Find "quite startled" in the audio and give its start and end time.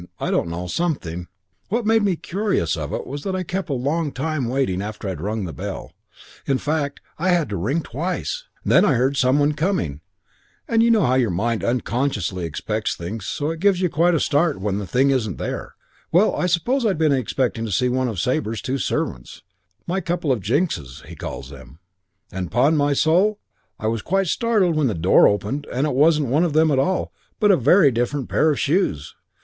24.01-24.75